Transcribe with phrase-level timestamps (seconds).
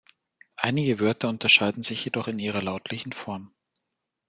[0.57, 3.53] Einige Wörter unterscheiden sich jedoch in ihrer lautlichen Form.